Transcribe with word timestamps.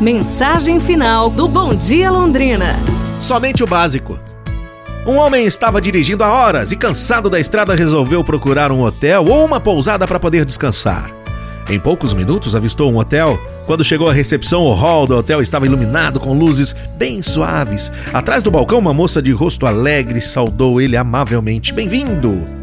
Mensagem 0.00 0.78
final 0.78 1.28
do 1.28 1.48
Bom 1.48 1.74
Dia 1.74 2.08
Londrina. 2.08 2.76
Somente 3.20 3.64
o 3.64 3.66
básico. 3.66 4.16
Um 5.04 5.16
homem 5.16 5.44
estava 5.44 5.80
dirigindo 5.80 6.22
há 6.22 6.32
horas 6.32 6.70
e, 6.70 6.76
cansado 6.76 7.28
da 7.28 7.40
estrada, 7.40 7.74
resolveu 7.74 8.22
procurar 8.22 8.70
um 8.70 8.82
hotel 8.82 9.24
ou 9.24 9.44
uma 9.44 9.58
pousada 9.58 10.06
para 10.06 10.20
poder 10.20 10.44
descansar. 10.44 11.10
Em 11.68 11.80
poucos 11.80 12.12
minutos 12.12 12.54
avistou 12.54 12.92
um 12.92 12.98
hotel. 12.98 13.40
Quando 13.66 13.82
chegou 13.82 14.08
à 14.08 14.12
recepção, 14.12 14.62
o 14.62 14.72
hall 14.72 15.04
do 15.04 15.16
hotel 15.16 15.42
estava 15.42 15.66
iluminado 15.66 16.20
com 16.20 16.32
luzes 16.32 16.76
bem 16.96 17.20
suaves. 17.20 17.90
Atrás 18.14 18.44
do 18.44 18.52
balcão, 18.52 18.78
uma 18.78 18.94
moça 18.94 19.20
de 19.20 19.32
rosto 19.32 19.66
alegre 19.66 20.20
saudou 20.20 20.80
ele 20.80 20.96
amavelmente. 20.96 21.72
Bem-vindo! 21.72 22.57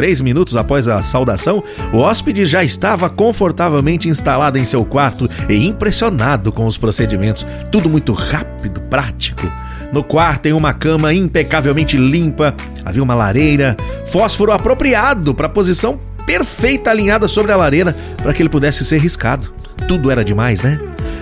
Três 0.00 0.22
minutos 0.22 0.56
após 0.56 0.88
a 0.88 1.02
saudação, 1.02 1.62
o 1.92 1.98
hóspede 1.98 2.46
já 2.46 2.64
estava 2.64 3.10
confortavelmente 3.10 4.08
instalado 4.08 4.56
em 4.56 4.64
seu 4.64 4.82
quarto 4.82 5.28
e 5.46 5.66
impressionado 5.66 6.50
com 6.50 6.64
os 6.64 6.78
procedimentos. 6.78 7.46
Tudo 7.70 7.86
muito 7.90 8.14
rápido, 8.14 8.80
prático. 8.80 9.46
No 9.92 10.02
quarto, 10.02 10.46
em 10.46 10.54
uma 10.54 10.72
cama 10.72 11.12
impecavelmente 11.12 11.98
limpa, 11.98 12.54
havia 12.82 13.02
uma 13.02 13.14
lareira, 13.14 13.76
fósforo 14.06 14.52
apropriado 14.52 15.34
para 15.34 15.48
a 15.48 15.50
posição 15.50 16.00
perfeita 16.24 16.88
alinhada 16.88 17.28
sobre 17.28 17.52
a 17.52 17.56
lareira 17.56 17.94
para 18.22 18.32
que 18.32 18.40
ele 18.40 18.48
pudesse 18.48 18.86
ser 18.86 19.02
riscado. 19.02 19.52
Tudo 19.86 20.10
era 20.10 20.24
demais, 20.24 20.62
né? 20.62 20.78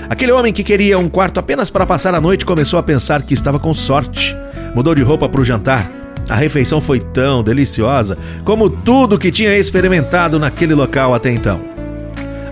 Aquele 0.09 0.31
homem 0.31 0.53
que 0.53 0.63
queria 0.63 1.01
um 1.01 1.09
quarto 1.09 1.41
apenas 1.41 1.69
para 1.69 1.85
passar 1.85 2.15
a 2.15 2.21
noite 2.21 2.47
começou 2.47 2.79
a 2.79 2.83
pensar 2.85 3.23
que 3.23 3.35
estava 3.35 3.59
com 3.59 3.75
sorte. 3.75 4.37
Mudou 4.73 4.95
de 4.95 5.03
roupa 5.03 5.29
para 5.29 5.41
o 5.41 5.45
jantar. 5.45 5.98
A 6.29 6.37
refeição 6.37 6.81
foi 6.81 7.01
tão 7.01 7.43
deliciosa 7.43 8.19
como 8.45 8.69
tudo 8.69 9.19
que 9.19 9.33
tinha 9.33 9.57
experimentado 9.57 10.39
naquele 10.39 10.75
local 10.75 11.15
até 11.15 11.31
então. 11.31 11.61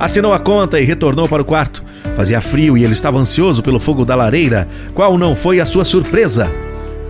Assinou 0.01 0.33
a 0.33 0.39
conta 0.39 0.80
e 0.80 0.85
retornou 0.85 1.29
para 1.29 1.43
o 1.43 1.45
quarto. 1.45 1.83
Fazia 2.16 2.41
frio 2.41 2.79
e 2.79 2.85
ele 2.85 2.95
estava 2.95 3.19
ansioso 3.19 3.62
pelo 3.62 3.79
fogo 3.79 4.05
da 4.05 4.15
lareira, 4.15 4.66
qual 4.95 5.19
não 5.19 5.37
foi 5.37 5.61
a 5.61 5.66
sua 5.66 5.85
surpresa. 5.85 6.51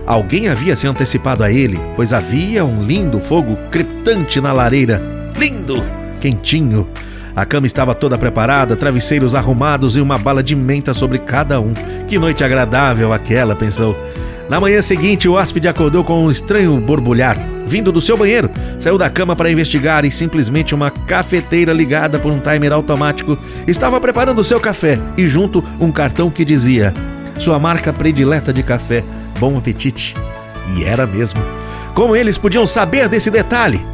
Alguém 0.05 0.49
havia 0.49 0.75
se 0.75 0.87
antecipado 0.87 1.43
a 1.43 1.51
ele, 1.51 1.79
pois 1.95 2.13
havia 2.13 2.63
um 2.65 2.83
lindo 2.83 3.19
fogo 3.19 3.57
crepitante 3.69 4.39
na 4.41 4.51
lareira. 4.51 5.01
Lindo! 5.37 5.83
Quentinho. 6.19 6.87
A 7.35 7.45
cama 7.45 7.67
estava 7.67 7.93
toda 7.93 8.17
preparada, 8.17 8.75
travesseiros 8.75 9.35
arrumados 9.35 9.95
e 9.95 10.01
uma 10.01 10.17
bala 10.17 10.41
de 10.41 10.55
menta 10.55 10.93
sobre 10.93 11.19
cada 11.19 11.59
um. 11.59 11.73
Que 12.07 12.17
noite 12.17 12.43
agradável 12.43 13.13
aquela, 13.13 13.55
pensou. 13.55 13.95
Na 14.49 14.61
manhã 14.61 14.81
seguinte, 14.81 15.27
o 15.27 15.33
hóspede 15.33 15.67
acordou 15.67 16.05
com 16.05 16.23
um 16.23 16.31
estranho 16.31 16.77
borbulhar, 16.79 17.37
vindo 17.65 17.91
do 17.91 17.99
seu 17.99 18.15
banheiro. 18.15 18.49
Saiu 18.79 18.97
da 18.97 19.09
cama 19.09 19.35
para 19.35 19.51
investigar 19.51 20.05
e 20.05 20.11
simplesmente 20.11 20.73
uma 20.73 20.89
cafeteira 20.89 21.73
ligada 21.73 22.17
por 22.17 22.31
um 22.31 22.39
timer 22.39 22.71
automático 22.71 23.37
estava 23.67 23.99
preparando 23.99 24.39
o 24.39 24.45
seu 24.45 24.59
café 24.59 24.97
e 25.17 25.27
junto 25.27 25.61
um 25.81 25.91
cartão 25.91 26.29
que 26.29 26.45
dizia: 26.45 26.93
Sua 27.37 27.59
marca 27.59 27.91
predileta 27.91 28.53
de 28.53 28.63
café, 28.63 29.03
bom 29.37 29.57
apetite. 29.57 30.13
E 30.77 30.83
era 30.85 31.05
mesmo. 31.05 31.41
Como 31.93 32.15
eles 32.15 32.37
podiam 32.37 32.65
saber 32.65 33.09
desse 33.09 33.29
detalhe? 33.29 33.85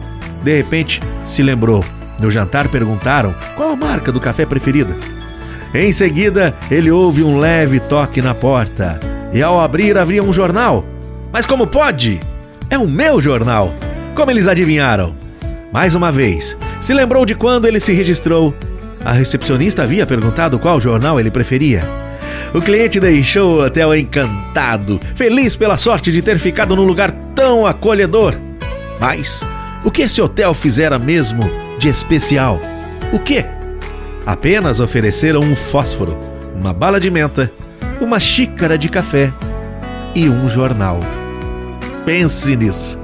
De 0.43 0.55
repente, 0.55 1.01
se 1.23 1.41
lembrou. 1.41 1.83
No 2.19 2.29
jantar 2.29 2.67
perguntaram 2.67 3.33
qual 3.55 3.71
a 3.71 3.75
marca 3.75 4.11
do 4.11 4.19
café 4.19 4.45
preferida. 4.45 4.95
Em 5.73 5.91
seguida, 5.91 6.53
ele 6.69 6.91
ouve 6.91 7.23
um 7.23 7.39
leve 7.39 7.79
toque 7.79 8.21
na 8.21 8.35
porta 8.35 9.12
e 9.33 9.41
ao 9.41 9.59
abrir 9.59 9.97
havia 9.97 10.23
um 10.23 10.31
jornal. 10.31 10.85
Mas 11.31 11.45
como 11.45 11.65
pode? 11.65 12.19
É 12.69 12.77
o 12.77 12.87
meu 12.87 13.19
jornal. 13.19 13.73
Como 14.15 14.29
eles 14.29 14.47
adivinharam? 14.47 15.15
Mais 15.71 15.95
uma 15.95 16.11
vez, 16.11 16.55
se 16.79 16.93
lembrou 16.93 17.25
de 17.25 17.33
quando 17.33 17.67
ele 17.67 17.79
se 17.79 17.93
registrou. 17.93 18.53
A 19.03 19.11
recepcionista 19.11 19.81
havia 19.81 20.05
perguntado 20.05 20.59
qual 20.59 20.79
jornal 20.79 21.19
ele 21.19 21.31
preferia. 21.31 21.81
O 22.53 22.61
cliente 22.61 22.99
deixou 22.99 23.57
o 23.57 23.65
hotel 23.65 23.95
encantado, 23.95 24.99
feliz 25.15 25.55
pela 25.55 25.77
sorte 25.77 26.11
de 26.11 26.21
ter 26.21 26.37
ficado 26.37 26.75
num 26.75 26.85
lugar 26.85 27.11
tão 27.33 27.65
acolhedor. 27.65 28.35
Mas 28.99 29.43
o 29.83 29.89
que 29.89 30.03
esse 30.03 30.21
hotel 30.21 30.53
fizera 30.53 30.99
mesmo 30.99 31.41
de 31.79 31.89
especial? 31.89 32.59
O 33.11 33.17
que? 33.17 33.43
Apenas 34.25 34.79
ofereceram 34.79 35.41
um 35.41 35.55
fósforo, 35.55 36.17
uma 36.55 36.71
bala 36.71 36.99
de 36.99 37.09
menta 37.09 37.51
uma 38.03 38.19
xícara 38.19 38.77
de 38.77 38.89
café 38.89 39.31
e 40.13 40.29
um 40.29 40.47
jornal. 40.47 40.99
Pense 42.05 42.55
nisso. 42.55 42.99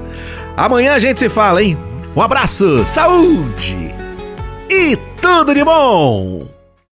Amanhã 0.57 0.93
a 0.93 0.99
gente 0.99 1.19
se 1.19 1.29
fala, 1.29 1.63
hein? 1.63 1.77
Um 2.15 2.21
abraço, 2.21 2.85
saúde 2.85 3.95
e 4.69 4.97
tudo 5.21 5.53
de 5.53 5.63
bom! 5.63 6.58